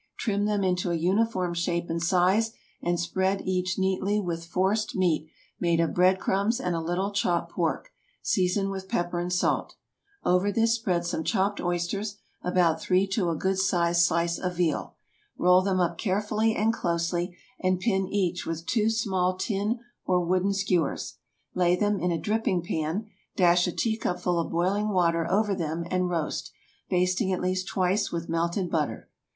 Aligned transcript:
Trim 0.17 0.45
them 0.45 0.63
into 0.63 0.89
a 0.89 0.95
uniform 0.95 1.53
shape 1.53 1.87
and 1.87 2.01
size, 2.01 2.53
and 2.81 2.99
spread 2.99 3.43
each 3.45 3.77
neatly 3.77 4.19
with 4.19 4.47
forced 4.47 4.95
meat 4.95 5.29
made 5.59 5.79
of 5.79 5.93
bread 5.93 6.19
crumbs 6.19 6.59
and 6.59 6.73
a 6.73 6.81
little 6.81 7.11
chopped 7.11 7.51
pork, 7.51 7.91
seasoned 8.23 8.71
with 8.71 8.89
pepper 8.89 9.19
and 9.19 9.31
salt. 9.31 9.75
Over 10.23 10.51
this 10.51 10.73
spread 10.73 11.05
some 11.05 11.23
chopped 11.23 11.61
oysters, 11.61 12.17
about 12.41 12.81
three 12.81 13.05
to 13.09 13.29
a 13.29 13.35
good 13.35 13.59
sized 13.59 14.01
slice 14.01 14.39
of 14.39 14.55
veal. 14.55 14.95
Roll 15.37 15.61
them 15.61 15.79
up 15.79 15.99
carefully 15.99 16.55
and 16.55 16.73
closely, 16.73 17.37
and 17.59 17.79
pin 17.79 18.07
each 18.07 18.43
with 18.43 18.65
two 18.65 18.89
small 18.89 19.37
tin 19.37 19.81
or 20.03 20.25
wooden 20.25 20.51
skewers. 20.51 21.17
Lay 21.53 21.75
them 21.75 21.99
in 21.99 22.09
a 22.09 22.17
dripping 22.17 22.63
pan; 22.63 23.05
dash 23.35 23.67
a 23.67 23.71
teacupful 23.71 24.39
of 24.39 24.49
boiling 24.51 24.89
water 24.89 25.29
over 25.29 25.53
them, 25.53 25.85
and 25.91 26.09
roast, 26.09 26.51
basting 26.89 27.31
at 27.31 27.39
least 27.39 27.67
twice 27.67 28.11
with 28.11 28.27
melted 28.27 28.67
butter. 28.67 29.07